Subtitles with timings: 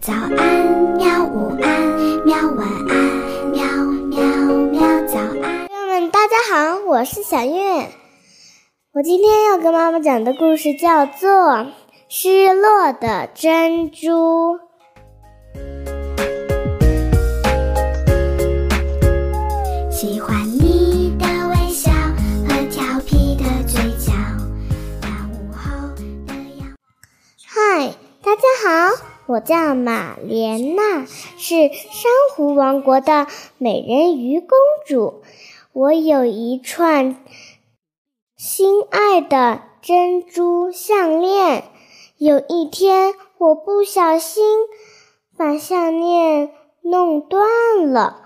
[0.00, 0.32] 早安，
[0.96, 1.24] 喵！
[1.26, 2.34] 午安，喵！
[2.56, 2.96] 晚安，
[3.52, 3.62] 喵
[4.08, 4.22] 喵
[4.70, 4.80] 喵！
[5.06, 7.86] 早安，朋友们，大家好，我是小月。
[8.94, 11.30] 我今天要跟妈妈讲的故事叫做
[12.08, 14.08] 《失落的珍珠》。
[19.90, 20.34] 喜欢
[29.30, 33.28] 我叫玛莲娜，是珊瑚王国的
[33.58, 35.22] 美人鱼公主。
[35.72, 37.24] 我有一串
[38.36, 41.62] 心爱的珍珠项链。
[42.18, 44.42] 有一天，我不小心
[45.36, 46.50] 把项链
[46.82, 48.22] 弄断了，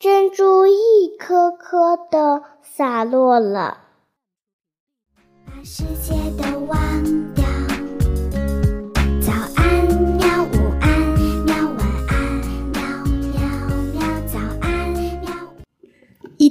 [0.00, 3.78] 珍珠一颗颗的洒落了。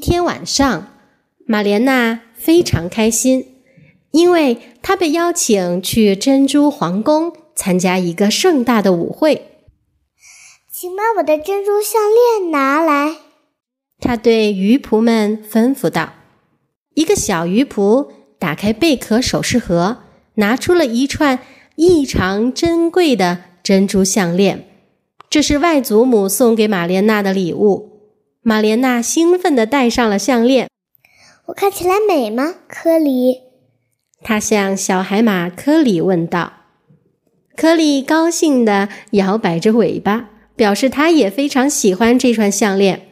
[0.09, 0.87] 天晚上，
[1.45, 3.45] 玛莲娜非常开心，
[4.09, 9.51] 因为她被邀请去珍珠皇宫参加一个盛大的舞会。
[10.71, 13.17] 请把我的珍珠项链拿来。
[13.99, 16.13] 她对鱼仆们吩咐道
[16.95, 18.07] ：“一个小鱼仆
[18.39, 19.97] 打开贝壳首饰盒，
[20.33, 21.37] 拿出了一串
[21.75, 24.67] 异常珍贵的珍珠项链，
[25.29, 27.85] 这是外祖母送给玛莲娜的礼物。”
[28.49, 30.69] 玛莲娜兴奋地戴上了项链。
[31.45, 33.41] 我看起来美吗，科里？
[34.23, 36.53] 她向小海马科里问道。
[37.55, 43.09] 科里高兴地摇摆着尾巴，表示他也非常喜欢这串项链。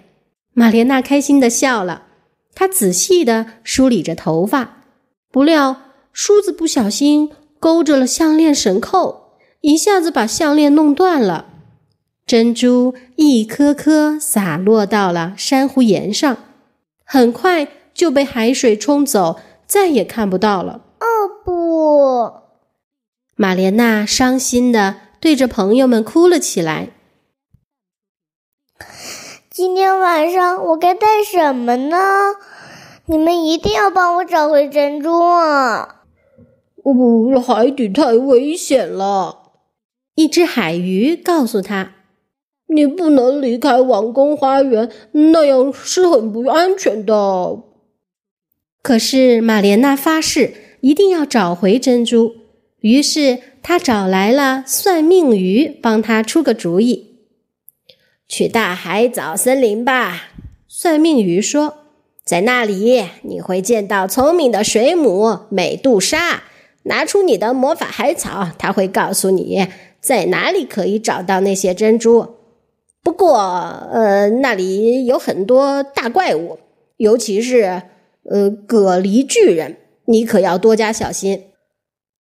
[0.55, 2.07] 玛莲娜开心地笑了，
[2.55, 4.85] 她仔细地梳理着头发，
[5.31, 11.56] 不料梳子不小心勾着了项链绳扣，一下子把项链弄断了。
[12.27, 16.37] 珍珠一颗颗洒落到了珊瑚岩上，
[17.05, 20.81] 很快就被海水冲走，再也看不到了。
[20.99, 21.05] 哦
[21.45, 22.33] 不！
[23.37, 26.89] 玛莲娜伤心的对着朋友们哭了起来。
[29.49, 31.97] 今天晚上我该带什么呢？
[33.05, 36.03] 你们一定要帮我找回珍珠啊！
[36.83, 39.53] 哦不，海底太危险了。
[40.15, 41.93] 一只海鱼告诉他。
[42.67, 47.59] 你不能离开王宫花园，那样是很不安全的。
[48.81, 52.35] 可是玛莲娜发誓一定要找回珍珠，
[52.79, 57.17] 于是她找来了算命鱼，帮她出个主意
[58.27, 60.29] ：“去大海藻森林吧。”
[60.67, 61.73] 算命鱼说
[62.23, 66.43] ：“在那里你会见到聪明的水母美杜莎。
[66.83, 69.67] 拿出你的魔法海草，它会告诉你
[69.99, 72.35] 在哪里可以找到那些珍珠。”
[73.07, 73.37] 不过，
[73.93, 76.59] 呃，那里有很多大怪物，
[76.97, 77.83] 尤其是
[78.29, 81.45] 呃蛤蜊巨人，你可要多加小心。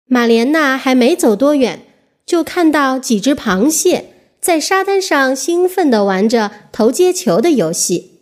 [0.06, 1.79] 马莲娜还没走多远，
[2.23, 4.06] 就看到几只螃蟹
[4.40, 8.19] 在沙滩上兴奋地玩着投接球的游戏。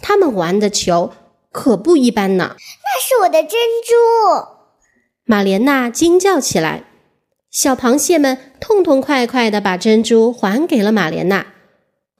[0.00, 1.12] 他们玩的球
[1.52, 2.56] 可不一般呢。
[2.58, 3.50] 那是我的珍
[3.86, 3.94] 珠！
[5.24, 6.82] 马莲娜惊叫起来。
[7.52, 11.46] 小螃蟹们痛痛快快地把珍珠还给了马莲娜。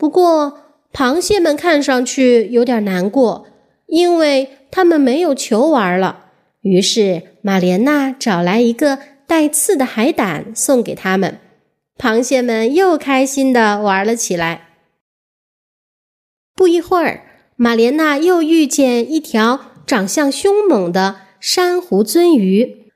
[0.00, 3.46] 不过，螃蟹们看上去有点难过，
[3.84, 6.30] 因为他们没有球玩了。
[6.62, 11.38] 于是，玛莲娜找来一个带刺的海胆送给他们，
[11.98, 14.68] 螃蟹们又开心地玩了起来。
[16.56, 17.22] 不一会儿，
[17.56, 22.90] 玛莲娜又遇见一条长相凶猛的珊瑚鳟鱼，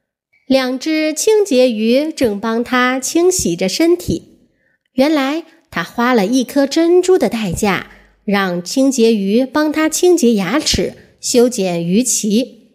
[0.47, 4.31] 两只清洁鱼正帮它清洗着身体。
[4.94, 7.88] 原来，他花了一颗珍珠的代价，
[8.24, 12.70] 让清洁鱼帮他清洁牙齿、修剪鱼鳍。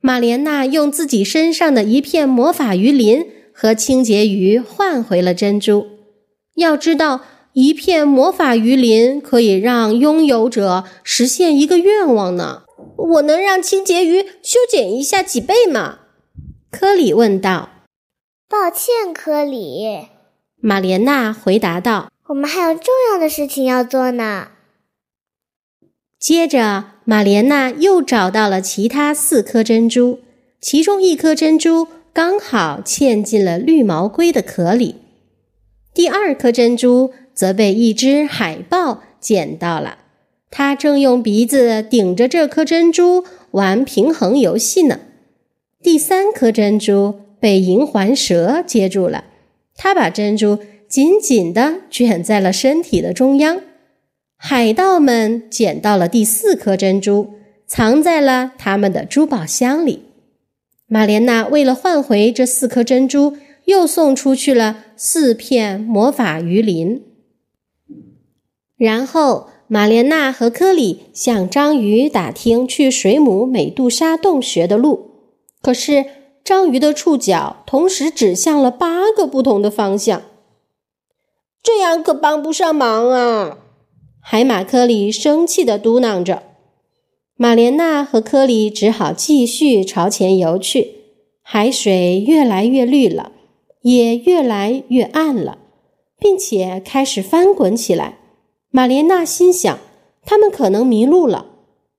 [0.00, 5.88] 玛莲娜用自己身上的一片魔法鱼鳞和清洁鱼换回了珍珠。
[6.54, 7.22] 要知道，
[7.54, 12.62] 一片魔法鱼鳞可以让拥有者实现一个愿望呢。
[12.96, 15.98] 我能让清洁鱼修剪一下脊背吗？
[16.70, 17.70] 科里问道。
[18.48, 20.06] 抱歉，科里。
[20.60, 22.12] 玛莲娜回答道。
[22.28, 24.48] 我们还有重要的事情要做呢。
[26.18, 30.18] 接着，玛莲娜又找到了其他四颗珍珠，
[30.60, 34.96] 其中一颗珍珠刚好嵌进了绿毛龟的壳里，
[35.94, 39.98] 第二颗珍珠则被一只海豹捡到了，
[40.50, 44.98] 它正用鼻子顶着这颗珍珠玩平衡游戏呢。
[45.80, 49.26] 第三颗珍珠被银环蛇接住了，
[49.76, 50.58] 它把珍珠。
[50.88, 53.60] 紧紧地卷在了身体的中央。
[54.36, 57.34] 海盗们捡到了第四颗珍珠，
[57.66, 60.02] 藏在了他们的珠宝箱里。
[60.86, 67.02] 玛莲娜为了换回这四颗珍珠，又送出去了四片魔法鱼鳞。
[68.76, 75.10] 然后，玛莲娜和科里向章鱼打听去水母美杜莎洞穴的路，
[75.60, 76.04] 可是
[76.44, 80.22] 章鱼的触角同时指向了八个不同的方向，
[81.66, 83.58] 这样可帮不上忙啊！
[84.22, 86.44] 海马科里生气地嘟囔着。
[87.34, 90.92] 玛莲娜和科里只好继续朝前游去。
[91.42, 93.32] 海水越来越绿了，
[93.82, 95.58] 也越来越暗了，
[96.20, 98.18] 并且开始翻滚起来。
[98.70, 99.76] 玛莲娜心想，
[100.24, 101.46] 他们可能迷路了。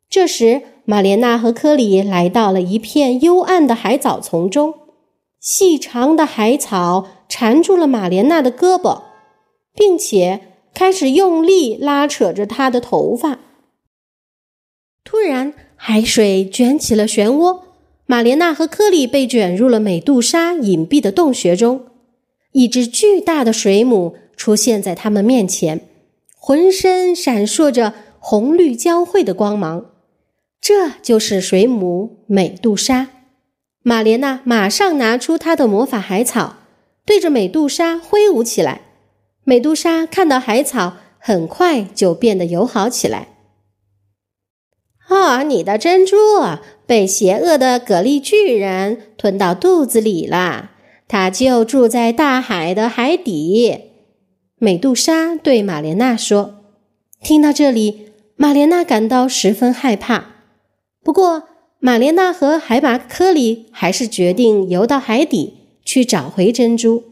[0.10, 4.74] 这时，玛莲娜和科里来到了一片幽暗的海藻丛中，
[5.42, 9.02] 细长的海草缠住了玛莲娜的胳膊，
[9.78, 10.42] 并且。
[10.74, 13.40] 开始用力拉扯着他的头发。
[15.04, 17.62] 突然，海水卷起了漩涡，
[18.06, 21.88] 玛莲娜和科里被卷入了美杜莎隐蔽的洞穴中。
[22.52, 25.82] 一只巨大的水母出现在他们面前，
[26.36, 29.94] 浑身闪烁着红绿交汇的光芒。
[30.62, 33.08] 这就是水母美杜莎。
[33.82, 36.58] 玛莲娜马上拿出她的魔法海草，
[37.04, 38.82] 对着美杜莎挥舞起来。
[39.50, 43.30] 美杜莎看到海草，很快就变得友好起来。
[45.08, 46.18] 啊，你的珍珠
[46.86, 50.72] 被邪恶的蛤蜊巨人吞到肚子里了，
[51.08, 53.84] 它就住在大海的海底。
[54.58, 56.56] 美杜莎对玛莲娜说。
[57.22, 60.26] 听到这里，玛莲娜感到十分害怕。
[61.02, 61.44] 不过，
[61.80, 65.54] 玛莲娜和海马科里还是决定游到海底
[65.86, 67.06] 去找回珍珠。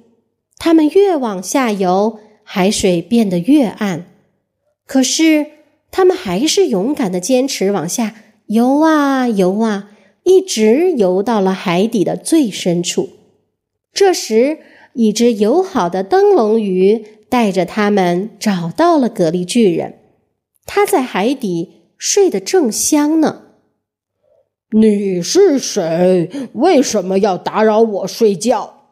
[0.58, 2.20] 他们越往下游。
[2.48, 4.06] 海水变得越暗，
[4.86, 5.48] 可是
[5.90, 8.16] 他们还是勇敢的坚持往下
[8.46, 9.90] 游啊游啊，
[10.24, 13.10] 一直游到了海底的最深处。
[13.92, 14.60] 这时，
[14.94, 19.96] 一只友好的灯笼鱼带着他们找到了蛤蜊巨人，
[20.66, 23.42] 他在海底睡得正香呢。
[24.72, 26.30] 你是谁？
[26.54, 28.84] 为什么要打扰我睡觉？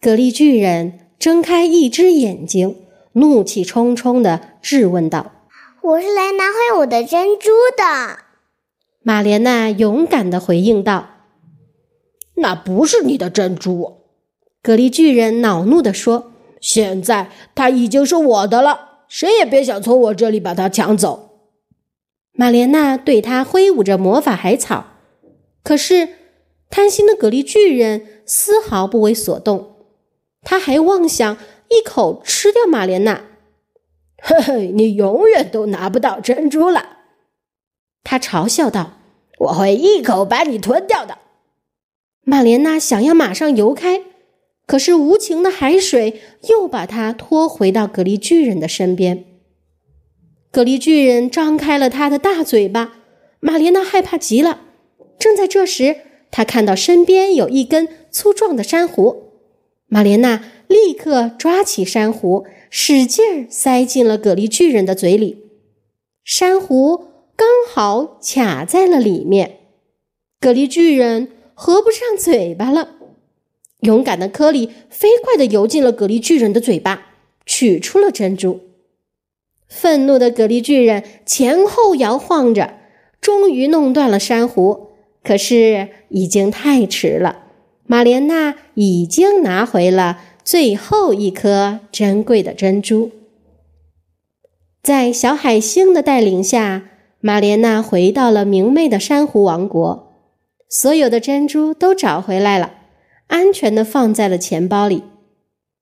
[0.00, 1.00] 蛤蜊巨人。
[1.26, 2.76] 睁开一只眼睛，
[3.14, 5.32] 怒气冲冲地质问道
[5.82, 8.20] ：“我是来拿回我的珍珠的。”
[9.02, 11.08] 玛莲娜勇敢地回应道
[12.38, 14.02] ：“那不是你的珍珠。”
[14.62, 16.30] 蛤蜊巨人恼怒地说
[16.62, 21.40] ：“现在它已经是我的了，谁也别想从我这里把它抢走。”
[22.38, 24.92] 玛莲娜对他挥舞着魔法海草，
[25.64, 26.08] 可是
[26.70, 29.72] 贪心的蛤蜊巨人丝毫不为所动。
[30.48, 31.36] 他还妄想
[31.70, 33.24] 一口吃掉玛莲娜，
[34.22, 36.98] 嘿嘿，你永远都拿不到珍珠了。
[38.04, 38.92] 他嘲笑道
[39.40, 41.18] ：“我会一口把你吞掉的。”
[42.22, 44.02] 玛莲娜想要马上游开，
[44.68, 49.24] 可是无情的海水又把她拖回到蛤蜊巨人的身边。
[50.52, 52.98] 蛤蜊巨人张开了他的大嘴巴，
[53.40, 54.60] 玛莲娜害怕极了。
[55.18, 55.96] 正在这时，
[56.30, 59.25] 他看到身边有一根粗壮的珊瑚。
[59.88, 65.44] 玛莲娜立刻抓起珊瑚，使劲儿塞进了蛤蜊巨人的嘴里。
[66.24, 69.60] 珊瑚刚好卡在了里面，
[70.40, 72.94] 蛤蜊巨人合不上嘴巴了。
[73.80, 77.12] 勇敢的科里飞快地游进了蛤蜊巨人的嘴巴，
[77.44, 78.60] 取出了珍珠。
[79.68, 82.74] 愤怒的蛤蜊巨人前后摇晃着，
[83.20, 84.88] 终于弄断了珊瑚，
[85.22, 87.44] 可是已经太迟了。
[87.86, 93.10] 玛莲娜已经拿回了最后一颗珍贵的珍珠。
[94.82, 96.84] 在小海星的带领下，
[97.20, 100.12] 玛莲娜回到了明媚的珊瑚王国，
[100.68, 102.72] 所有的珍珠都找回来了，
[103.26, 105.02] 安全的放在了钱包里。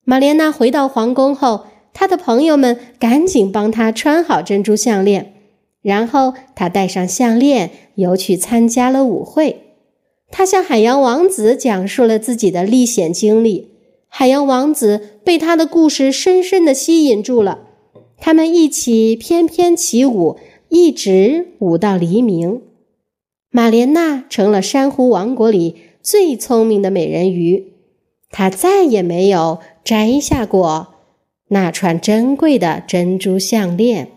[0.05, 5.35] 玛莲娜回到皇宫后，她的朋友们赶紧帮她穿好珍珠项链，
[5.83, 9.64] 然后她戴上项链，游去参加了舞会。
[10.37, 13.69] 他向海洋王子讲述了自己的历险经历，
[14.09, 17.61] 海洋王子被他的故事深深的吸引住了。
[18.19, 20.37] 他们一起翩翩起舞，
[20.71, 22.63] 一直舞到黎明。
[23.51, 27.73] 玛莲娜成了珊瑚王国里最聪明的美人鱼，
[28.33, 30.95] 她再也没有摘下过
[31.51, 34.11] 那串珍贵的珍珠项链。